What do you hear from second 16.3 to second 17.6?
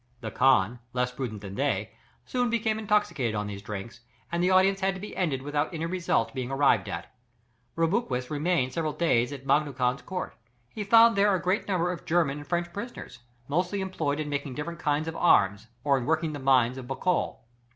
the mines of Bocol.